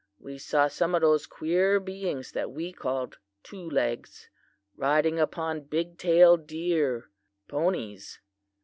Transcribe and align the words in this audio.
We 0.17 0.39
saw 0.39 0.67
some 0.67 0.95
of 0.95 1.01
those 1.01 1.27
queer 1.27 1.79
beings 1.79 2.31
that 2.31 2.49
we 2.49 2.73
called 2.73 3.19
"two 3.43 3.69
legs," 3.69 4.29
riding 4.75 5.19
upon 5.19 5.65
big 5.65 5.99
tail 5.99 6.37
deer 6.37 7.11
(ponies). 7.47 8.19